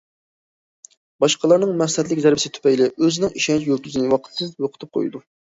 باشقىلارنىڭ 1.23 1.73
مەقسەتلىك 1.81 2.23
زەربىسى 2.23 2.51
تۈپەيلى، 2.57 2.89
ئۆزىنىڭ 2.93 3.37
ئىشەنچ 3.43 3.69
يۇلتۇزىنى 3.69 4.09
ۋاقىتسىز 4.17 4.59
يوقىتىپ 4.67 4.95
قويىدۇ. 5.01 5.25